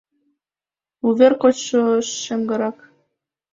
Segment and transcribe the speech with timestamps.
[1.03, 1.83] «Вувер кочшо
[2.21, 2.77] шемгорак